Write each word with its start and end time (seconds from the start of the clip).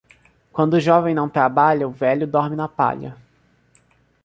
Quando 0.51 0.73
o 0.73 0.79
jovem 0.79 1.13
não 1.13 1.29
trabalha, 1.29 1.87
o 1.87 1.91
velho 1.91 2.25
dorme 2.25 2.55
na 2.55 2.67
palha. 2.67 3.15